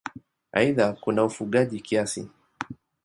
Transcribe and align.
Aidha 0.51 0.93
kuna 0.93 1.23
ufugaji 1.25 1.79
kiasi. 1.81 2.27